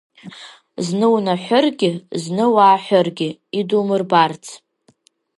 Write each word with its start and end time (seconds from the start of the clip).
Зны 0.85 1.07
унаҳәыргьы, 1.15 1.91
зны 2.21 2.45
уааҳәыргьы, 2.53 3.29
идумырбарц. 3.59 4.43